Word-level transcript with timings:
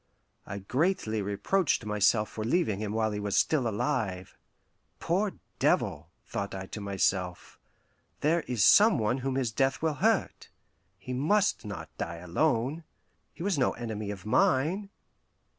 I 0.47 0.57
greatly 0.57 1.21
reproached 1.21 1.85
myself 1.85 2.27
for 2.29 2.43
leaving 2.43 2.79
him 2.79 2.91
while 2.91 3.11
he 3.11 3.19
was 3.19 3.37
still 3.37 3.67
alive. 3.67 4.35
"Poor 4.99 5.33
devil," 5.59 6.09
thought 6.25 6.55
I 6.55 6.65
to 6.65 6.81
myself, 6.81 7.59
"there 8.21 8.41
is 8.47 8.65
some 8.65 8.97
one 8.97 9.19
whom 9.19 9.35
his 9.35 9.51
death 9.51 9.79
will 9.83 9.93
hurt. 10.01 10.49
He 10.97 11.13
must 11.13 11.65
not 11.65 11.95
die 11.99 12.17
alone. 12.17 12.83
He 13.31 13.43
was 13.43 13.59
no 13.59 13.73
enemy 13.73 14.09
of 14.09 14.25
mine." 14.25 14.89